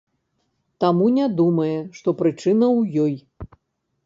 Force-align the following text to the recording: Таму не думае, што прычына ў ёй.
Таму 0.83 1.05
не 1.17 1.27
думае, 1.41 1.75
што 1.99 2.09
прычына 2.23 2.65
ў 2.79 3.05
ёй. 3.05 3.15